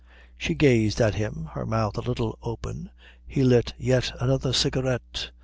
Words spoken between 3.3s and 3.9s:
lit